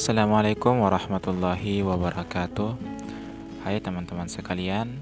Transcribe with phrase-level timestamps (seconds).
[0.00, 2.72] Assalamualaikum warahmatullahi wabarakatuh.
[3.60, 4.96] Hai teman-teman sekalian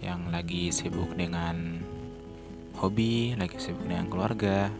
[0.00, 1.76] Yang lagi sibuk dengan
[2.80, 4.72] hobi Lagi sibuk dengan keluarga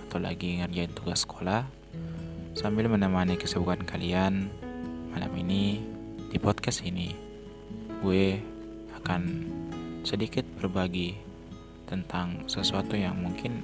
[0.00, 1.68] Atau lagi ngerjain tugas sekolah
[2.56, 4.48] Sambil menemani kesibukan kalian
[5.12, 5.84] Malam ini
[6.32, 7.12] Di podcast ini
[8.00, 8.40] Gue
[8.96, 9.44] akan
[10.08, 11.20] sedikit berbagi
[11.84, 13.60] Tentang sesuatu yang mungkin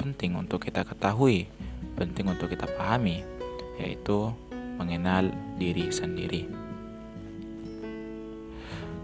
[0.00, 1.44] penting untuk kita ketahui
[1.92, 3.31] Penting untuk kita pahami
[3.80, 4.32] yaitu
[4.76, 6.48] mengenal diri sendiri.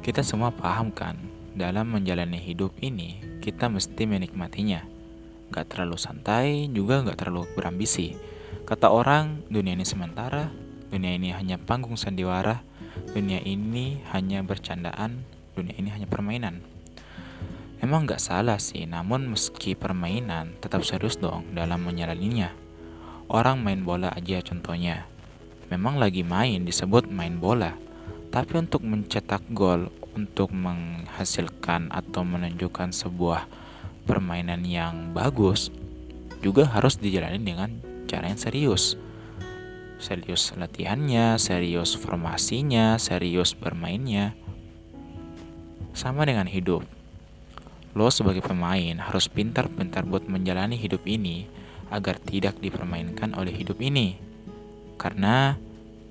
[0.02, 1.20] Kita semua paham kan,
[1.52, 4.86] dalam menjalani hidup ini kita mesti menikmatinya.
[5.48, 8.16] Gak terlalu santai, juga gak terlalu berambisi.
[8.68, 10.52] Kata orang, dunia ini sementara,
[10.92, 12.64] dunia ini hanya panggung sandiwara,
[13.12, 15.24] dunia ini hanya bercandaan,
[15.56, 16.60] dunia ini hanya permainan.
[17.80, 22.67] Emang gak salah sih, namun meski permainan, tetap serius dong dalam menjalaninya
[23.28, 25.04] Orang main bola aja contohnya.
[25.68, 27.76] Memang lagi main disebut main bola.
[28.32, 33.44] Tapi untuk mencetak gol, untuk menghasilkan atau menunjukkan sebuah
[34.08, 35.68] permainan yang bagus,
[36.40, 37.70] juga harus dijalani dengan
[38.08, 38.96] cara yang serius.
[40.00, 44.32] Serius latihannya, serius formasinya, serius bermainnya.
[45.92, 46.80] Sama dengan hidup.
[47.92, 54.20] Lo sebagai pemain harus pintar-pintar buat menjalani hidup ini agar tidak dipermainkan oleh hidup ini.
[54.98, 55.56] Karena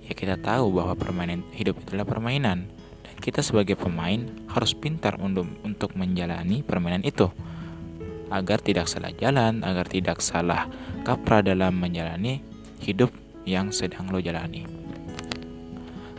[0.03, 2.71] ya kita tahu bahwa permainan hidup itulah permainan
[3.03, 7.27] dan kita sebagai pemain harus pintar untuk untuk menjalani permainan itu
[8.27, 10.67] agar tidak salah jalan, agar tidak salah
[11.07, 12.43] kaprah dalam menjalani
[12.83, 13.11] hidup
[13.47, 14.67] yang sedang lo jalani.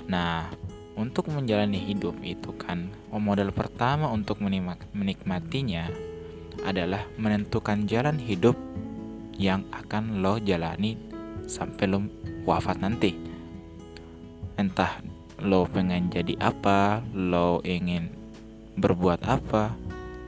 [0.09, 0.49] Nah,
[0.97, 4.41] untuk menjalani hidup itu kan modal pertama untuk
[4.97, 5.93] menikmatinya
[6.65, 8.57] adalah menentukan jalan hidup
[9.39, 10.99] yang akan lo jalani
[11.47, 12.03] sampai lo
[12.45, 13.15] wafat nanti.
[14.59, 15.01] Entah
[15.47, 18.11] lo pengen jadi apa, lo ingin
[18.75, 19.79] berbuat apa,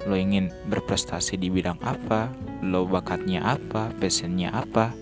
[0.07, 2.31] lo ingin berprestasi di bidang apa,
[2.62, 4.95] lo bakatnya apa, passionnya apa.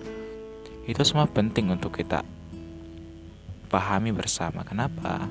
[0.89, 2.25] Itu semua penting untuk kita
[3.69, 4.65] pahami bersama.
[4.65, 5.29] Kenapa?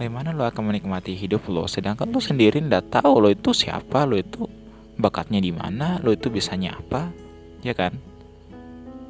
[0.00, 4.16] Bagaimana lo akan menikmati hidup lo, sedangkan lo sendiri ndak tahu lo itu siapa, lo
[4.16, 4.48] itu
[4.96, 7.12] bakatnya di mana, lo itu bisanya apa,
[7.66, 7.98] ya kan?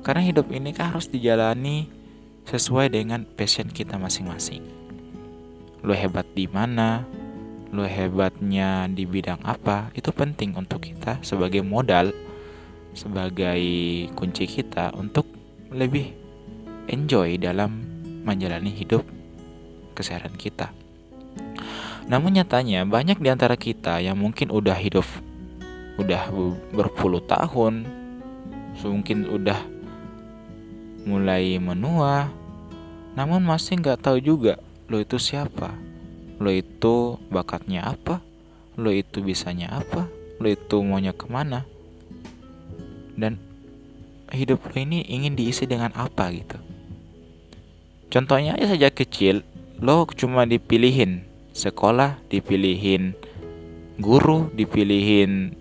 [0.01, 1.91] Karena hidup ini kan harus dijalani
[2.47, 4.63] sesuai dengan passion kita masing-masing.
[5.83, 7.05] Lo hebat di mana,
[7.75, 12.15] lo hebatnya di bidang apa, itu penting untuk kita sebagai modal,
[12.97, 13.61] sebagai
[14.15, 15.27] kunci kita untuk
[15.75, 16.15] lebih
[16.87, 17.83] enjoy dalam
[18.23, 19.03] menjalani hidup
[19.99, 20.71] keseharian kita.
[22.07, 25.07] Namun nyatanya banyak di antara kita yang mungkin udah hidup
[25.97, 26.29] udah
[26.71, 27.89] berpuluh tahun
[28.85, 29.61] mungkin udah
[31.07, 32.29] mulai menua
[33.17, 35.75] namun masih nggak tahu juga lo itu siapa?
[36.39, 38.23] Lo itu bakatnya apa?
[38.77, 40.07] Lo itu bisanya apa?
[40.39, 41.67] Lo itu maunya ke mana?
[43.17, 43.41] Dan
[44.31, 46.61] hidup lo ini ingin diisi dengan apa gitu?
[48.13, 49.43] Contohnya aja sejak kecil
[49.83, 53.13] lo cuma dipilihin sekolah dipilihin
[54.01, 55.53] guru dipilihin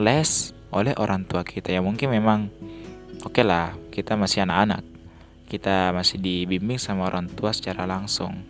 [0.00, 1.70] les oleh orang tua kita.
[1.70, 2.50] Ya mungkin memang
[3.22, 4.82] oke okay lah kita masih anak-anak.
[5.46, 8.42] Kita masih dibimbing sama orang tua secara langsung.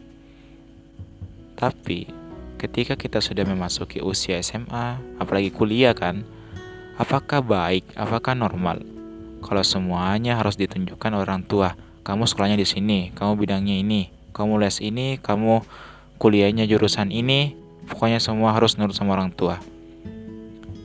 [1.54, 2.08] Tapi
[2.56, 6.24] ketika kita sudah memasuki usia SMA apalagi kuliah kan
[6.96, 8.80] apakah baik apakah normal?
[9.44, 14.80] Kalau semuanya harus ditunjukkan orang tua kamu sekolahnya di sini kamu bidangnya ini kamu les
[14.84, 15.64] ini kamu
[16.20, 17.56] kuliahnya jurusan ini
[17.88, 19.60] pokoknya semua harus nurut sama orang tua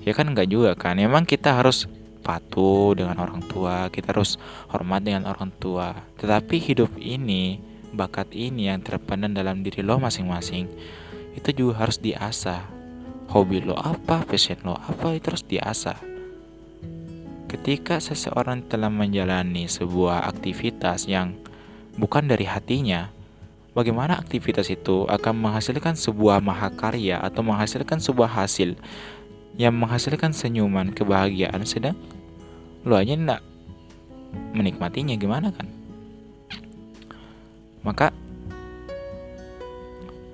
[0.03, 0.99] ya kan nggak juga kan.
[0.99, 1.87] Emang kita harus
[2.19, 4.37] patuh dengan orang tua kita harus
[4.69, 5.95] hormat dengan orang tua.
[6.19, 7.57] Tetapi hidup ini
[7.89, 10.69] bakat ini yang terpendam dalam diri lo masing-masing
[11.33, 12.69] itu juga harus diasah.
[13.29, 15.97] Hobi lo apa passion lo apa itu harus diasah.
[17.49, 21.33] Ketika seseorang telah menjalani sebuah aktivitas yang
[21.97, 23.09] bukan dari hatinya
[23.73, 28.77] bagaimana aktivitas itu akan menghasilkan sebuah mahakarya atau menghasilkan sebuah hasil
[29.59, 31.99] yang menghasilkan senyuman kebahagiaan sedang?
[32.87, 33.43] Lo aja ndak
[34.55, 35.67] menikmatinya gimana kan?
[37.83, 38.15] Maka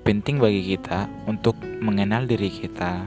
[0.06, 3.02] penting bagi kita untuk mengenal diri kita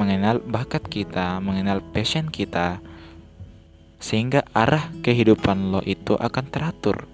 [0.00, 2.80] mengenal bakat kita mengenal passion kita
[4.00, 7.04] sehingga arah kehidupan lo itu akan teratur.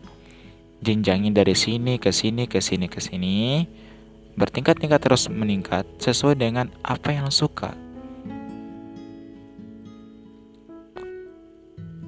[0.87, 3.67] Jenjangin dari sini ke sini ke sini ke sini
[4.39, 7.86] bertingkat-tingkat terus meningkat sesuai dengan apa yang lo suka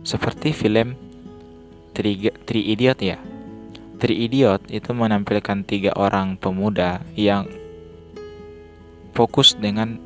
[0.03, 0.95] seperti film
[1.95, 3.19] Tri, Tri Idiot ya.
[3.99, 7.51] Tri Idiot itu menampilkan tiga orang pemuda yang
[9.11, 9.99] fokus dengan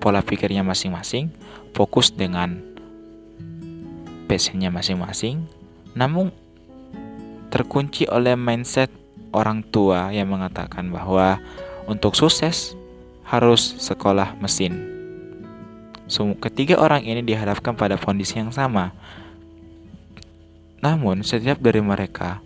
[0.00, 1.28] pola pikirnya masing-masing,
[1.76, 2.60] fokus dengan
[4.24, 5.44] passionnya masing-masing,
[5.92, 6.32] namun
[7.52, 8.88] terkunci oleh mindset
[9.36, 11.36] orang tua yang mengatakan bahwa
[11.84, 12.72] untuk sukses
[13.28, 14.80] harus sekolah mesin.
[16.40, 18.92] Ketiga orang ini dihadapkan pada kondisi yang sama.
[20.84, 22.44] Namun, setiap dari mereka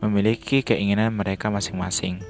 [0.00, 2.24] memiliki keinginan mereka masing-masing.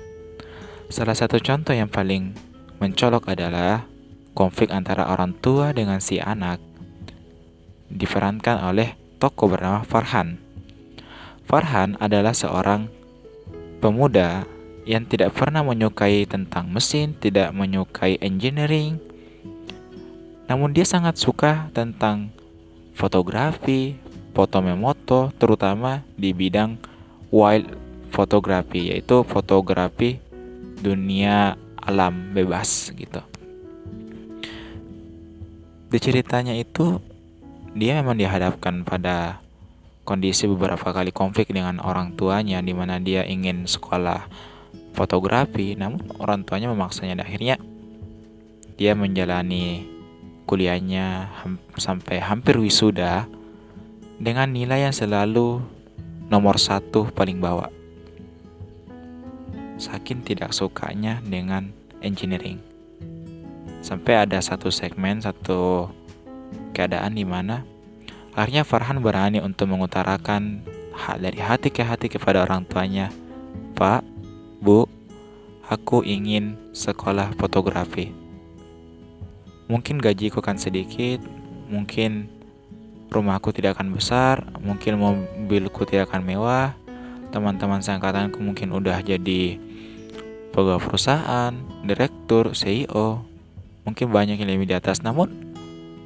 [0.91, 2.35] Salah satu contoh yang paling
[2.83, 3.87] mencolok adalah
[4.35, 6.59] konflik antara orang tua dengan si anak
[7.87, 10.43] diperankan oleh tokoh bernama Farhan.
[11.47, 12.91] Farhan adalah seorang
[13.79, 14.43] pemuda
[14.89, 18.99] yang tidak pernah menyukai tentang mesin, tidak menyukai engineering.
[20.51, 22.33] Namun dia sangat suka tentang
[22.97, 24.01] fotografi,
[24.39, 26.79] foto memoto, terutama di bidang
[27.35, 27.75] wild
[28.15, 30.23] fotografi yaitu fotografi
[30.79, 33.19] dunia alam bebas gitu.
[35.91, 37.03] Di ceritanya itu
[37.75, 39.43] dia memang dihadapkan pada
[40.07, 44.23] kondisi beberapa kali konflik dengan orang tuanya di mana dia ingin sekolah
[44.95, 47.57] fotografi namun orang tuanya memaksanya dan akhirnya
[48.79, 49.83] dia menjalani
[50.47, 51.27] kuliahnya
[51.75, 53.27] sampai hampir wisuda
[54.19, 55.63] dengan nilai yang selalu
[56.27, 57.71] nomor satu paling bawah.
[59.79, 61.71] Saking tidak sukanya dengan
[62.03, 62.59] engineering.
[63.79, 65.87] Sampai ada satu segmen, satu
[66.75, 67.63] keadaan di mana
[68.35, 70.63] akhirnya Farhan berani untuk mengutarakan
[70.95, 73.11] hak dari hati ke hati kepada orang tuanya.
[73.79, 74.03] Pak,
[74.59, 74.91] Bu,
[75.67, 78.11] aku ingin sekolah fotografi.
[79.71, 81.23] Mungkin gajiku kan sedikit,
[81.71, 82.38] mungkin
[83.09, 86.77] rumahku tidak akan besar, mungkin mobilku tidak akan mewah,
[87.33, 89.61] teman-teman seangkatanku mungkin udah jadi
[90.53, 91.53] pegawai perusahaan,
[91.85, 93.25] direktur, CEO,
[93.85, 95.01] mungkin banyak yang lebih di atas.
[95.01, 95.33] Namun,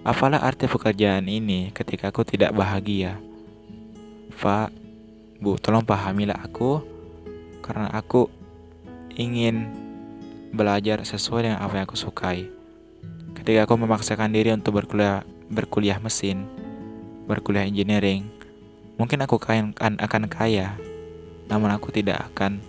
[0.06, 3.18] apalah arti pekerjaan ini ketika aku tidak bahagia?
[4.38, 4.74] Pak,
[5.42, 6.82] Bu, tolong pahamilah aku,
[7.62, 8.30] karena aku
[9.14, 9.70] ingin
[10.52, 12.46] belajar sesuai dengan apa yang aku sukai.
[13.34, 16.46] Ketika aku memaksakan diri untuk berkuliah, berkuliah mesin,
[17.32, 18.28] berkuliah engineering,
[19.00, 20.76] mungkin aku akan, akan kaya,
[21.48, 22.60] namun aku tidak akan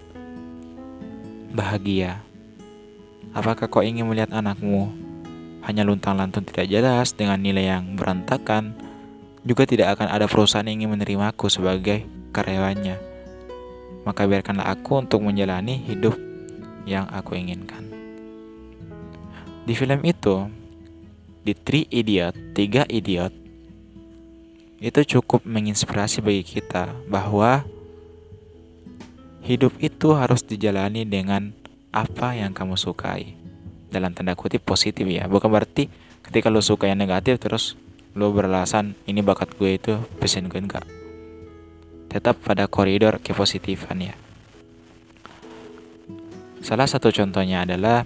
[1.51, 2.23] bahagia.
[3.35, 4.93] Apakah kau ingin melihat anakmu
[5.67, 8.71] hanya luntang-lantung tidak jelas dengan nilai yang berantakan?
[9.43, 12.95] Juga tidak akan ada perusahaan yang ingin menerimaku sebagai karyawannya.
[14.07, 16.15] Maka biarkanlah aku untuk menjalani hidup
[16.87, 17.83] yang aku inginkan.
[19.63, 20.47] Di film itu,
[21.43, 23.42] di Three Idiot, Tiga Idiot,
[24.83, 27.63] itu cukup menginspirasi bagi kita bahwa
[29.47, 31.55] hidup itu harus dijalani dengan
[31.95, 33.39] apa yang kamu sukai.
[33.87, 35.87] Dalam tanda kutip positif ya, bukan berarti
[36.27, 37.79] ketika lo suka yang negatif terus
[38.11, 40.83] lo beralasan ini bakat gue itu passion gue enggak.
[42.11, 44.15] Tetap pada koridor kepositifan ya.
[46.59, 48.03] Salah satu contohnya adalah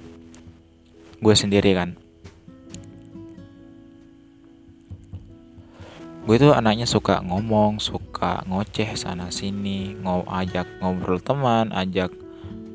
[1.17, 1.97] gue sendiri kan
[6.27, 12.11] gue tuh anaknya suka ngomong suka ngoceh sana sini ngob ajak ngobrol teman ajak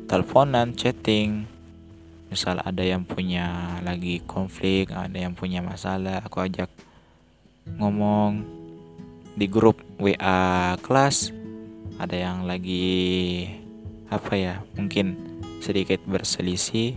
[0.09, 1.44] teleponan chatting.
[2.32, 6.73] Misal ada yang punya lagi konflik ada yang punya masalah aku ajak
[7.76, 8.40] ngomong.
[9.37, 11.28] Di grup WA kelas
[12.00, 13.44] ada yang lagi
[14.09, 15.12] apa ya mungkin
[15.61, 16.97] sedikit berselisih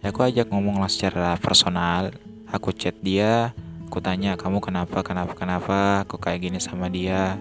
[0.00, 2.16] ya aku ajak ngomong secara personal.
[2.48, 3.52] Aku chat dia
[3.88, 7.40] Aku tanya kamu kenapa, kenapa, kenapa, kok kayak gini sama dia.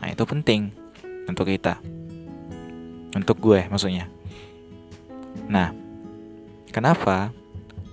[0.00, 0.72] Nah itu penting
[1.28, 1.76] untuk kita.
[3.12, 4.08] Untuk gue maksudnya.
[5.52, 5.68] Nah,
[6.72, 7.28] kenapa?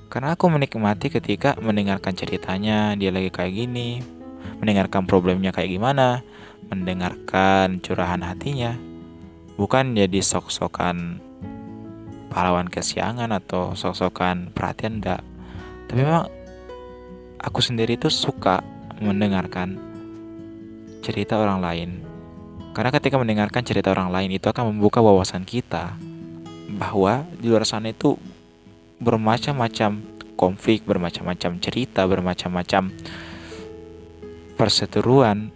[0.08, 4.00] Karena aku menikmati ketika mendengarkan ceritanya, dia lagi kayak gini,
[4.64, 6.24] mendengarkan problemnya kayak gimana,
[6.72, 8.80] mendengarkan curahan hatinya.
[9.60, 11.20] Bukan jadi sok-sokan
[12.32, 15.20] pahlawan kesiangan atau sok-sokan perhatian enggak.
[15.92, 16.39] Tapi memang
[17.40, 18.60] aku sendiri tuh suka
[19.00, 19.80] mendengarkan
[21.00, 21.90] cerita orang lain.
[22.76, 25.96] Karena ketika mendengarkan cerita orang lain itu akan membuka wawasan kita
[26.70, 28.20] bahwa di luar sana itu
[29.02, 30.04] bermacam-macam
[30.38, 32.94] konflik, bermacam-macam cerita, bermacam-macam
[34.60, 35.50] perseteruan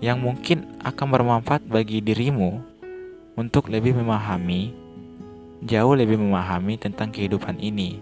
[0.00, 2.60] yang mungkin akan bermanfaat bagi dirimu
[3.40, 4.72] untuk lebih memahami,
[5.64, 8.00] jauh lebih memahami tentang kehidupan ini,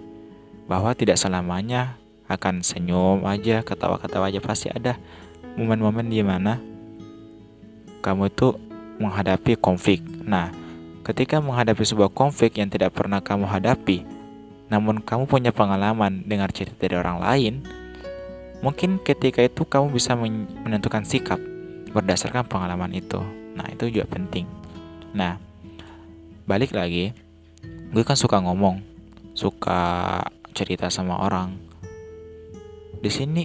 [0.67, 2.02] bahwa tidak selamanya
[2.33, 4.97] akan senyum aja ketawa-ketawa aja pasti ada
[5.57, 6.57] momen-momen di mana
[8.03, 8.57] kamu itu
[8.99, 10.03] menghadapi konflik.
[10.27, 10.51] Nah,
[11.07, 14.03] ketika menghadapi sebuah konflik yang tidak pernah kamu hadapi,
[14.73, 17.55] namun kamu punya pengalaman dengar cerita dari orang lain,
[18.65, 21.39] mungkin ketika itu kamu bisa menentukan sikap
[21.93, 23.21] berdasarkan pengalaman itu.
[23.53, 24.49] Nah, itu juga penting.
[25.13, 25.37] Nah,
[26.49, 27.13] balik lagi,
[27.93, 28.81] gue kan suka ngomong,
[29.37, 30.21] suka
[30.57, 31.72] cerita sama orang.
[33.03, 33.43] Di sini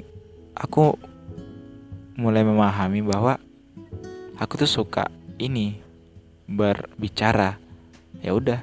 [0.54, 0.94] aku
[2.22, 3.42] mulai memahami bahwa
[4.38, 5.10] aku tuh suka
[5.42, 5.82] ini
[6.46, 7.58] berbicara.
[8.22, 8.62] Ya udah.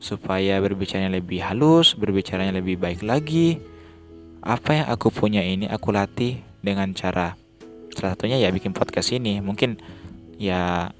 [0.00, 3.60] Supaya berbicaranya lebih halus, berbicaranya lebih baik lagi.
[4.40, 7.36] Apa yang aku punya ini aku latih dengan cara
[7.92, 9.44] salah satunya ya bikin podcast ini.
[9.44, 9.76] Mungkin
[10.40, 10.90] ya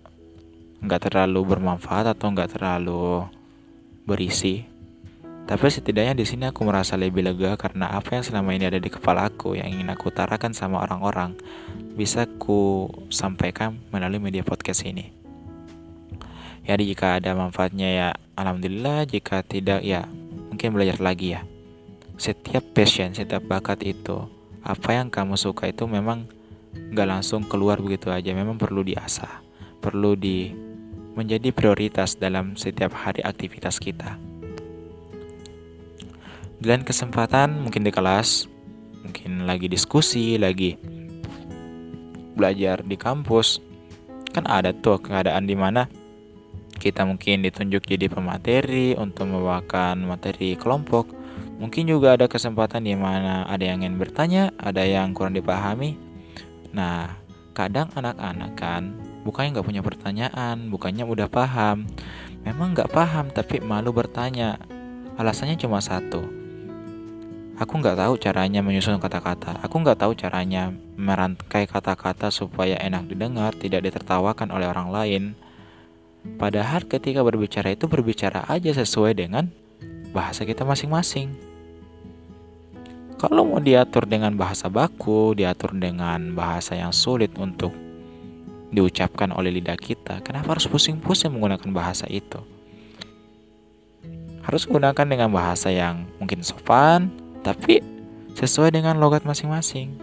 [0.84, 3.26] nggak terlalu bermanfaat atau nggak terlalu
[4.06, 4.71] berisi
[5.42, 8.86] tapi setidaknya di sini aku merasa lebih lega karena apa yang selama ini ada di
[8.86, 11.34] kepala aku yang ingin aku utarakan sama orang-orang
[11.98, 15.10] bisa ku sampaikan melalui media podcast ini.
[16.62, 18.08] Ya jika ada manfaatnya ya
[18.38, 20.06] alhamdulillah, jika tidak ya
[20.48, 21.42] mungkin belajar lagi ya.
[22.14, 24.30] Setiap passion, setiap bakat itu,
[24.62, 26.30] apa yang kamu suka itu memang
[26.94, 29.42] nggak langsung keluar begitu aja, memang perlu diasah,
[29.82, 30.54] perlu di
[31.18, 34.31] menjadi prioritas dalam setiap hari aktivitas kita.
[36.62, 38.46] Di lain kesempatan mungkin di kelas,
[39.02, 40.78] mungkin lagi diskusi, lagi
[42.38, 43.58] belajar di kampus,
[44.30, 45.90] kan ada tuh keadaan di mana
[46.78, 51.10] kita mungkin ditunjuk jadi pemateri untuk membawakan materi kelompok.
[51.58, 55.98] Mungkin juga ada kesempatan di mana ada yang ingin bertanya, ada yang kurang dipahami.
[56.70, 57.10] Nah,
[57.58, 58.94] kadang anak-anak kan
[59.26, 61.90] bukannya nggak punya pertanyaan, bukannya udah paham.
[62.46, 64.62] Memang nggak paham tapi malu bertanya.
[65.18, 66.41] Alasannya cuma satu,
[67.62, 69.62] Aku nggak tahu caranya menyusun kata-kata.
[69.62, 75.22] Aku nggak tahu caranya merangkai kata-kata supaya enak didengar, tidak ditertawakan oleh orang lain.
[76.42, 79.46] Padahal ketika berbicara itu berbicara aja sesuai dengan
[80.10, 81.38] bahasa kita masing-masing.
[83.22, 87.70] Kalau mau diatur dengan bahasa baku, diatur dengan bahasa yang sulit untuk
[88.74, 92.42] diucapkan oleh lidah kita, kenapa harus pusing-pusing menggunakan bahasa itu?
[94.42, 97.82] Harus gunakan dengan bahasa yang mungkin sopan, tapi
[98.32, 99.98] sesuai dengan logat masing-masing.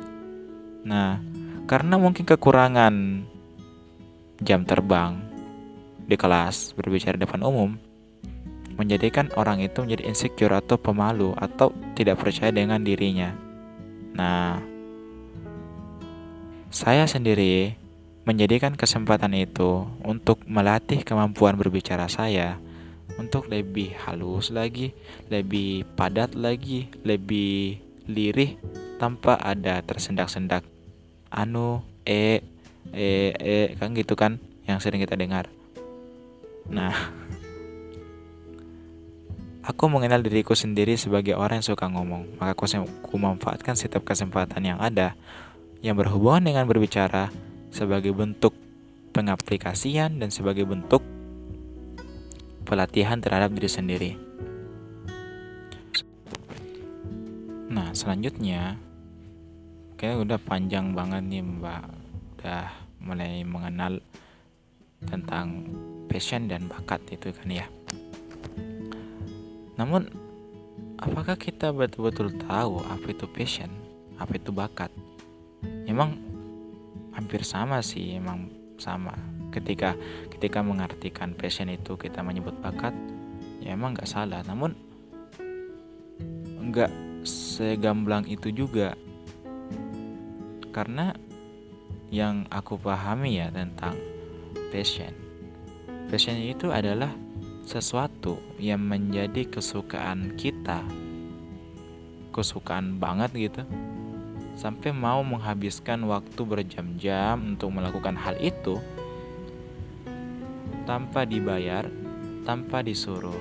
[0.85, 1.19] Nah,
[1.65, 3.25] karena mungkin kekurangan
[4.39, 5.19] jam terbang
[6.07, 7.75] di kelas berbicara depan umum
[8.79, 13.35] menjadikan orang itu menjadi insecure atau pemalu atau tidak percaya dengan dirinya.
[14.15, 14.63] Nah,
[16.71, 17.75] saya sendiri
[18.23, 22.61] menjadikan kesempatan itu untuk melatih kemampuan berbicara saya
[23.17, 24.93] untuk lebih halus lagi,
[25.31, 28.59] lebih padat lagi, lebih lirih
[28.99, 30.65] tanpa ada tersendak-sendak
[31.29, 32.41] anu e
[32.89, 35.49] e e kan gitu kan yang sering kita dengar.
[36.69, 36.93] Nah,
[39.65, 44.61] aku mengenal diriku sendiri sebagai orang yang suka ngomong, maka aku, aku memanfaatkan setiap kesempatan
[44.61, 45.17] yang ada
[45.79, 47.31] yang berhubungan dengan berbicara
[47.69, 48.53] sebagai bentuk
[49.13, 51.01] pengaplikasian dan sebagai bentuk
[52.69, 54.11] pelatihan terhadap diri sendiri.
[57.73, 58.77] Nah, selanjutnya
[59.97, 61.83] kayak udah panjang banget nih Mbak.
[62.37, 62.69] Udah
[63.01, 63.97] mulai mengenal
[65.01, 65.65] tentang
[66.05, 67.65] passion dan bakat itu kan ya.
[69.81, 70.05] Namun
[71.01, 73.73] apakah kita betul-betul tahu apa itu passion,
[74.21, 74.93] apa itu bakat?
[75.89, 76.21] Emang
[77.17, 78.45] hampir sama sih, emang
[78.77, 79.97] sama ketika
[80.29, 82.93] ketika mengartikan passion itu kita menyebut bakat
[83.59, 84.41] ya emang nggak salah.
[84.45, 84.73] Namun
[86.69, 86.91] nggak
[87.25, 88.95] segamblang itu juga.
[90.69, 91.11] Karena
[92.13, 93.93] yang aku pahami ya tentang
[94.73, 95.29] passion
[96.09, 97.13] passion itu adalah
[97.69, 100.81] sesuatu yang menjadi kesukaan kita.
[102.33, 103.61] Kesukaan banget gitu.
[104.57, 108.81] Sampai mau menghabiskan waktu berjam-jam untuk melakukan hal itu
[110.89, 111.85] tanpa dibayar,
[112.49, 113.37] tanpa disuruh,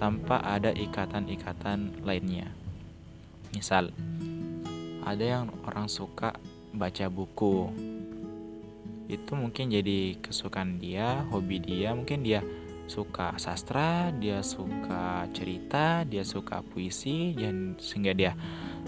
[0.00, 2.48] tanpa ada ikatan-ikatan lainnya.
[3.52, 3.92] Misal,
[5.04, 6.40] ada yang orang suka
[6.72, 7.68] baca buku.
[9.12, 12.40] Itu mungkin jadi kesukaan dia, hobi dia, mungkin dia
[12.88, 18.32] suka sastra, dia suka cerita, dia suka puisi, dan sehingga dia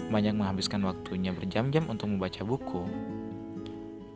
[0.09, 2.89] banyak menghabiskan waktunya berjam-jam untuk membaca buku.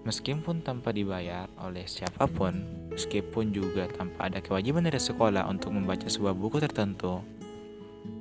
[0.07, 6.09] Meskipun tanpa dibayar oleh siapa pun, Meskipun juga tanpa ada kewajiban dari sekolah untuk membaca
[6.09, 7.21] sebuah buku tertentu,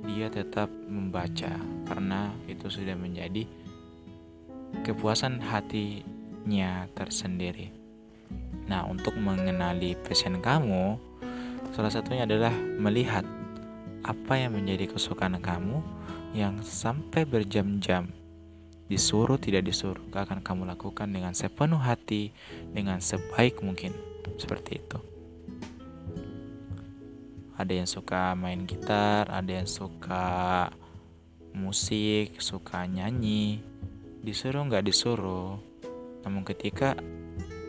[0.05, 1.49] dia tetap membaca
[1.89, 3.49] karena itu sudah menjadi
[4.85, 7.73] kepuasan hatinya tersendiri.
[8.69, 11.01] Nah, untuk mengenali passion kamu,
[11.73, 13.25] salah satunya adalah melihat
[14.05, 15.81] apa yang menjadi kesukaan kamu
[16.37, 18.13] yang sampai berjam-jam
[18.87, 22.31] disuruh tidak disuruh akan kamu lakukan dengan sepenuh hati,
[22.71, 23.91] dengan sebaik mungkin.
[24.35, 24.99] Seperti itu.
[27.57, 30.69] Ada yang suka main gitar, ada yang suka
[31.57, 33.59] musik, suka nyanyi,
[34.21, 35.57] disuruh nggak disuruh.
[36.21, 36.93] Namun ketika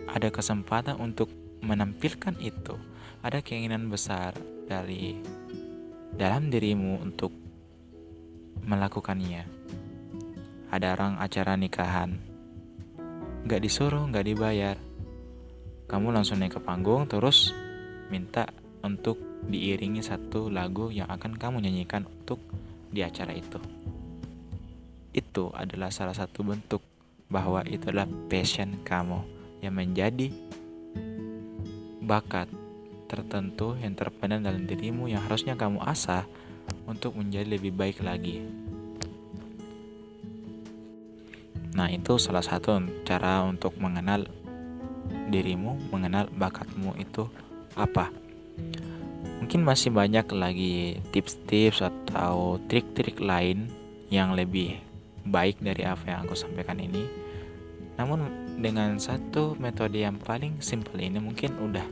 [0.08, 1.32] ada kesempatan untuk
[1.64, 2.76] menampilkan itu,
[3.24, 4.36] ada keinginan besar
[4.68, 5.18] dari
[6.12, 7.32] dalam dirimu untuk
[8.68, 9.57] melakukannya.
[10.68, 12.20] Ada orang acara nikahan,
[13.48, 14.76] gak disuruh, gak dibayar.
[15.88, 17.56] Kamu langsung naik ke panggung, terus
[18.12, 18.44] minta
[18.84, 19.16] untuk
[19.48, 22.44] diiringi satu lagu yang akan kamu nyanyikan untuk
[22.92, 23.56] di acara itu.
[25.16, 26.84] Itu adalah salah satu bentuk
[27.32, 29.24] bahwa itu adalah passion kamu
[29.64, 30.28] yang menjadi
[32.04, 32.48] bakat
[33.08, 36.28] tertentu yang terpendam dalam dirimu yang harusnya kamu asah
[36.84, 38.67] untuk menjadi lebih baik lagi.
[41.78, 44.26] Nah, itu salah satu cara untuk mengenal
[45.30, 47.30] dirimu, mengenal bakatmu itu
[47.78, 48.10] apa.
[49.38, 53.70] Mungkin masih banyak lagi tips-tips atau trik-trik lain
[54.10, 54.82] yang lebih
[55.22, 57.06] baik dari apa yang aku sampaikan ini.
[57.94, 58.26] Namun
[58.58, 61.86] dengan satu metode yang paling simpel ini mungkin udah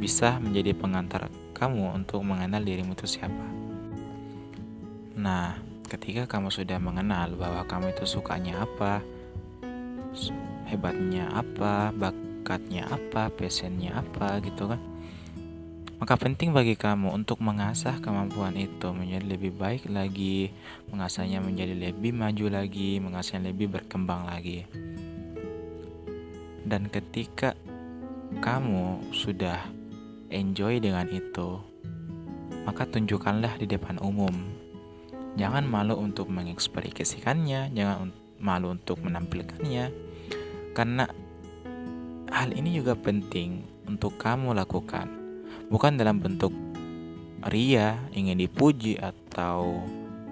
[0.00, 3.44] bisa menjadi pengantar kamu untuk mengenal dirimu itu siapa.
[5.20, 9.00] Nah, ketika kamu sudah mengenal bahwa kamu itu sukanya apa,
[10.66, 14.82] hebatnya apa, bakatnya apa, passionnya apa gitu kan.
[15.96, 20.52] Maka penting bagi kamu untuk mengasah kemampuan itu menjadi lebih baik lagi,
[20.92, 24.68] mengasahnya menjadi lebih maju lagi, mengasahnya lebih berkembang lagi.
[26.66, 27.56] Dan ketika
[28.44, 29.64] kamu sudah
[30.28, 31.64] enjoy dengan itu,
[32.68, 34.55] maka tunjukkanlah di depan umum.
[35.36, 38.08] Jangan malu untuk mengekspresikannya, jangan
[38.40, 39.92] malu untuk menampilkannya,
[40.72, 41.04] karena
[42.32, 45.12] hal ini juga penting untuk kamu lakukan,
[45.68, 46.52] bukan dalam bentuk
[47.52, 49.84] ria, ingin dipuji, atau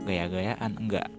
[0.09, 1.13] gaya-gayaan, enggak.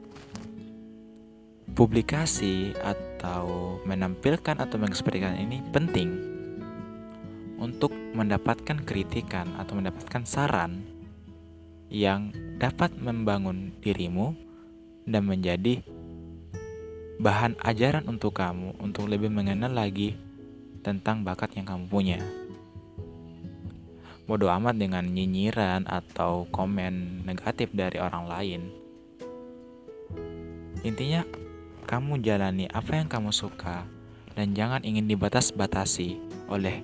[1.78, 6.10] Publikasi atau menampilkan atau mengekspresikan ini penting
[7.62, 10.95] untuk mendapatkan kritikan atau mendapatkan saran
[11.96, 14.36] yang dapat membangun dirimu
[15.08, 15.80] dan menjadi
[17.24, 20.20] bahan ajaran untuk kamu untuk lebih mengenal lagi
[20.84, 22.20] tentang bakat yang kamu punya.
[24.28, 28.62] Bodoh amat dengan nyinyiran atau komen negatif dari orang lain.
[30.84, 31.24] Intinya
[31.88, 33.88] kamu jalani apa yang kamu suka
[34.36, 36.20] dan jangan ingin dibatas-batasi
[36.52, 36.84] oleh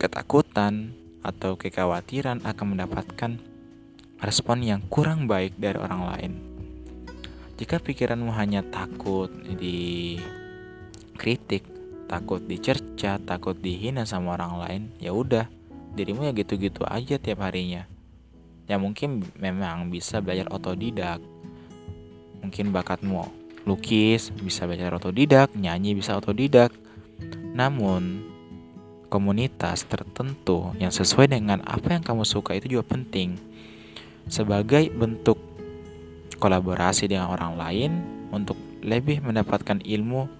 [0.00, 3.49] ketakutan atau kekhawatiran akan mendapatkan
[4.20, 6.32] respon yang kurang baik dari orang lain.
[7.56, 10.20] Jika pikiranmu hanya takut dikritik,
[12.08, 15.44] takut dicerca, takut dihina sama orang lain, ya udah,
[15.96, 17.84] dirimu ya gitu-gitu aja tiap harinya.
[18.68, 21.20] Ya mungkin memang bisa belajar otodidak.
[22.40, 23.28] Mungkin bakatmu
[23.68, 26.72] lukis bisa belajar otodidak, nyanyi bisa otodidak.
[27.52, 28.24] Namun,
[29.12, 33.36] komunitas tertentu yang sesuai dengan apa yang kamu suka itu juga penting
[34.30, 35.36] sebagai bentuk
[36.38, 37.90] kolaborasi dengan orang lain
[38.30, 40.30] untuk lebih mendapatkan ilmu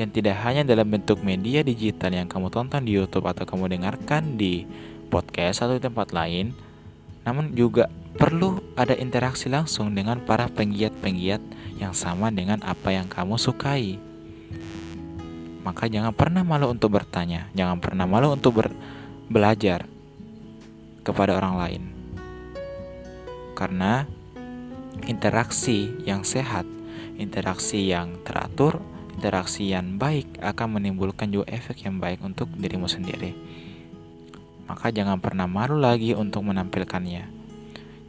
[0.00, 4.40] yang tidak hanya dalam bentuk media digital yang kamu tonton di YouTube atau kamu dengarkan
[4.40, 4.64] di
[5.12, 6.56] podcast atau di tempat lain,
[7.26, 11.42] namun juga perlu ada interaksi langsung dengan para penggiat-penggiat
[11.76, 14.00] yang sama dengan apa yang kamu sukai.
[15.60, 18.72] Maka jangan pernah malu untuk bertanya, jangan pernah malu untuk ber
[19.28, 19.84] belajar
[21.04, 21.99] kepada orang lain.
[23.60, 24.08] Karena
[25.04, 26.64] interaksi yang sehat,
[27.20, 28.80] interaksi yang teratur,
[29.12, 33.36] interaksi yang baik akan menimbulkan juga efek yang baik untuk dirimu sendiri.
[34.64, 37.28] Maka jangan pernah malu lagi untuk menampilkannya.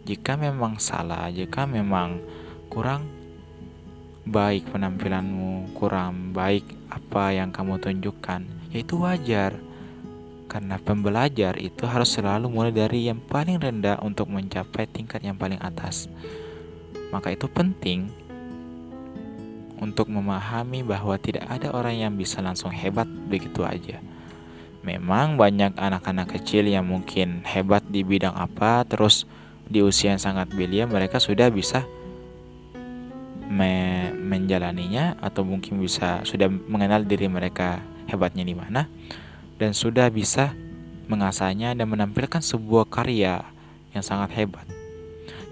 [0.08, 2.24] Jika memang salah, jika memang
[2.72, 3.04] kurang
[4.24, 9.60] baik penampilanmu, kurang baik apa yang kamu tunjukkan, yaitu wajar.
[10.52, 15.56] Karena pembelajar itu harus selalu mulai dari yang paling rendah untuk mencapai tingkat yang paling
[15.64, 16.12] atas.
[17.16, 18.12] Maka itu penting
[19.80, 24.04] untuk memahami bahwa tidak ada orang yang bisa langsung hebat begitu aja.
[24.84, 29.24] Memang banyak anak-anak kecil yang mungkin hebat di bidang apa, terus
[29.72, 31.88] di usia yang sangat belia mereka sudah bisa
[33.48, 38.88] me menjalaninya atau mungkin bisa sudah mengenal diri mereka hebatnya di mana
[39.62, 40.58] dan sudah bisa
[41.06, 43.46] mengasahnya dan menampilkan sebuah karya
[43.94, 44.66] yang sangat hebat.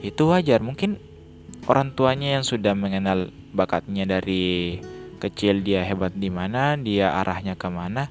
[0.02, 0.98] Itu wajar, mungkin
[1.70, 4.82] orang tuanya yang sudah mengenal bakatnya dari
[5.22, 8.10] kecil dia hebat di mana, dia arahnya ke mana,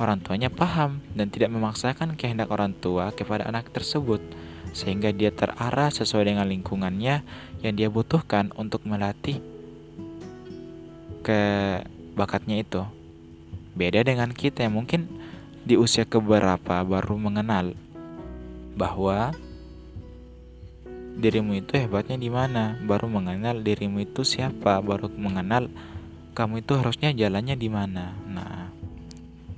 [0.00, 4.22] orang tuanya paham dan tidak memaksakan kehendak orang tua kepada anak tersebut
[4.70, 7.24] sehingga dia terarah sesuai dengan lingkungannya
[7.64, 9.40] yang dia butuhkan untuk melatih
[11.24, 11.40] ke
[12.14, 12.84] bakatnya itu.
[13.76, 15.08] Beda dengan kita yang mungkin
[15.66, 17.74] di usia keberapa baru mengenal
[18.78, 19.34] bahwa
[21.18, 25.66] dirimu itu hebatnya di mana, baru mengenal dirimu itu siapa, baru mengenal
[26.38, 28.14] kamu itu harusnya jalannya di mana.
[28.30, 28.70] Nah,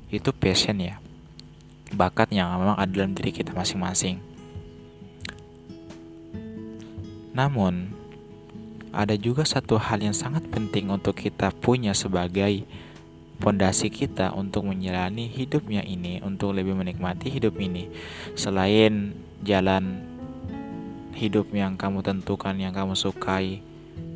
[0.09, 0.97] itu passion ya,
[1.93, 4.23] bakat yang memang ada dalam diri kita masing-masing.
[7.37, 7.93] Namun,
[8.95, 12.65] ada juga satu hal yang sangat penting untuk kita punya sebagai
[13.39, 17.87] pondasi kita untuk menjalani hidupnya ini, untuk lebih menikmati hidup ini.
[18.35, 19.15] Selain
[19.47, 20.03] jalan
[21.15, 23.63] hidup yang kamu tentukan, yang kamu sukai,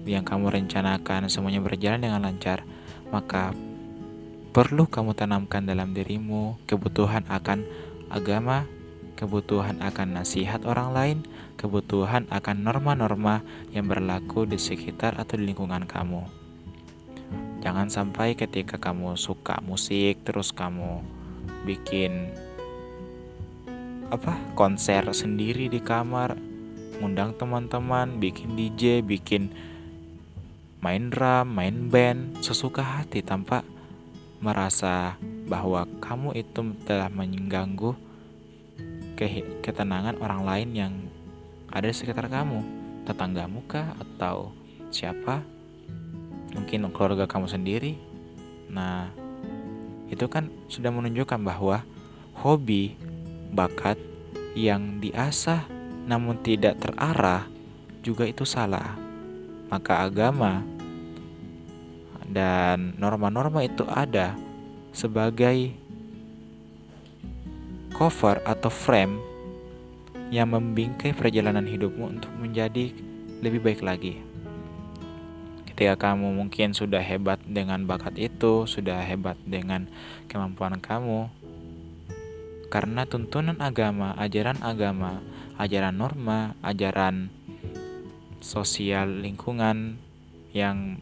[0.06, 2.66] yang kamu rencanakan, semuanya berjalan dengan lancar,
[3.14, 3.54] maka
[4.50, 7.62] perlu kamu tanamkan dalam dirimu kebutuhan akan
[8.10, 8.66] agama,
[9.14, 11.18] kebutuhan akan nasihat orang lain,
[11.58, 16.41] kebutuhan akan norma-norma yang berlaku di sekitar atau di lingkungan kamu.
[17.62, 20.98] Jangan sampai ketika kamu suka musik terus kamu
[21.62, 22.34] bikin
[24.10, 26.34] apa konser sendiri di kamar,
[26.98, 29.54] ngundang teman-teman, bikin DJ, bikin
[30.82, 33.62] main drum, main band sesuka hati tanpa
[34.42, 35.14] merasa
[35.46, 37.94] bahwa kamu itu telah mengganggu
[39.62, 40.94] ketenangan orang lain yang
[41.70, 42.58] ada di sekitar kamu,
[43.06, 44.50] tetanggamu kah atau
[44.90, 45.61] siapa?
[46.52, 47.96] Mungkin keluarga kamu sendiri.
[48.72, 49.08] Nah,
[50.12, 51.84] itu kan sudah menunjukkan bahwa
[52.36, 52.96] hobi,
[53.52, 53.96] bakat
[54.52, 55.64] yang diasah
[56.04, 57.48] namun tidak terarah
[58.02, 58.98] juga itu salah.
[59.72, 60.60] Maka agama
[62.28, 64.36] dan norma-norma itu ada
[64.92, 65.72] sebagai
[67.96, 69.20] cover atau frame
[70.32, 72.92] yang membingkai perjalanan hidupmu untuk menjadi
[73.44, 74.31] lebih baik lagi.
[75.72, 79.88] Ketika kamu mungkin sudah hebat dengan bakat itu, sudah hebat dengan
[80.28, 81.32] kemampuan kamu,
[82.68, 85.24] karena tuntunan agama, ajaran agama,
[85.56, 87.32] ajaran norma, ajaran
[88.44, 89.96] sosial lingkungan
[90.52, 91.00] yang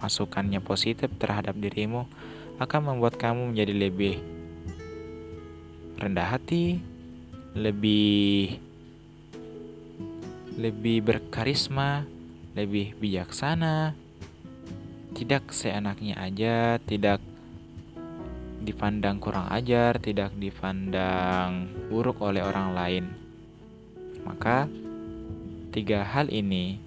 [0.00, 2.08] masukannya positif terhadap dirimu
[2.56, 4.14] akan membuat kamu menjadi lebih
[6.00, 6.80] rendah hati,
[7.58, 8.56] lebih
[10.58, 12.02] lebih berkarisma,
[12.58, 13.94] lebih bijaksana,
[15.14, 17.22] tidak seenaknya aja, tidak
[18.58, 23.04] dipandang kurang ajar, tidak dipandang buruk oleh orang lain.
[24.26, 24.66] Maka
[25.70, 26.82] tiga hal ini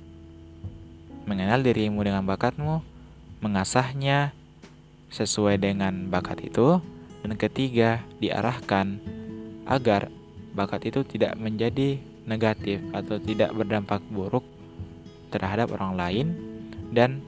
[1.24, 2.84] mengenal dirimu dengan bakatmu,
[3.40, 4.36] mengasahnya
[5.08, 6.84] sesuai dengan bakat itu,
[7.24, 9.00] dan ketiga diarahkan
[9.64, 10.12] agar
[10.52, 11.96] bakat itu tidak menjadi
[12.28, 14.44] negatif atau tidak berdampak buruk
[15.32, 16.28] terhadap orang lain
[16.92, 17.24] dan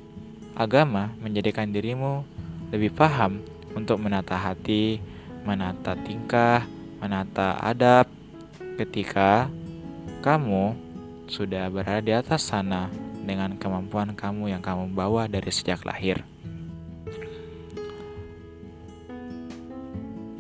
[0.54, 2.28] agama menjadikan dirimu
[2.70, 3.42] lebih paham
[3.74, 5.02] untuk menata hati,
[5.48, 6.68] menata tingkah,
[7.02, 8.06] menata adab
[8.78, 9.50] ketika
[10.22, 10.78] kamu
[11.30, 12.92] sudah berada di atas sana
[13.24, 16.22] dengan kemampuan kamu yang kamu bawa dari sejak lahir.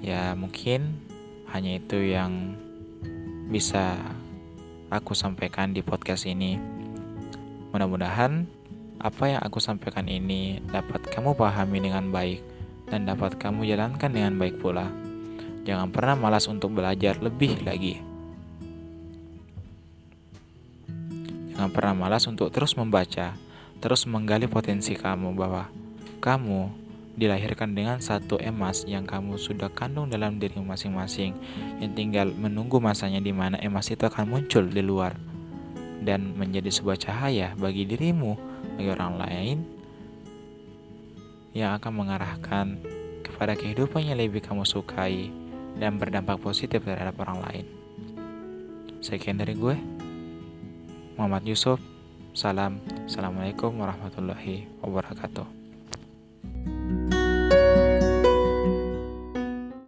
[0.04, 0.99] Ya, mungkin
[1.47, 2.60] hanya itu yang
[3.47, 3.95] bisa
[4.91, 6.60] aku sampaikan di podcast ini.
[7.73, 8.45] Mudah-mudahan
[9.01, 12.39] apa yang aku sampaikan ini dapat kamu pahami dengan baik
[12.86, 14.93] dan dapat kamu jalankan dengan baik pula.
[15.65, 17.97] Jangan pernah malas untuk belajar lebih lagi.
[21.49, 23.33] Jangan pernah malas untuk terus membaca,
[23.81, 25.65] terus menggali potensi kamu bahwa
[26.21, 26.69] kamu
[27.17, 31.33] dilahirkan dengan satu emas yang kamu sudah kandung dalam diri masing-masing
[31.81, 35.13] yang tinggal menunggu masanya di mana emas itu akan muncul di luar
[36.03, 38.35] dan menjadi sebuah cahaya bagi dirimu
[38.75, 39.57] bagi orang lain
[41.53, 42.65] yang akan mengarahkan
[43.23, 45.29] kepada kehidupan yang lebih kamu sukai
[45.77, 47.65] dan berdampak positif terhadap orang lain.
[49.03, 49.75] Sekian dari gue,
[51.17, 51.81] Muhammad Yusuf.
[52.33, 52.81] Salam.
[53.05, 55.62] Assalamualaikum warahmatullahi wabarakatuh.